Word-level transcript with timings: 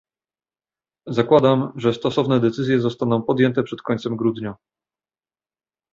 Zakładam, 1.07 1.73
że 1.75 1.93
stosowne 1.93 2.39
decyzje 2.39 2.79
zostaną 2.79 3.21
podjęte 3.23 3.63
przed 3.63 3.81
końcem 3.81 4.15
grudnia 4.17 4.55